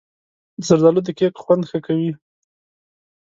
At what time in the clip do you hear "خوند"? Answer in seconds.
1.43-1.63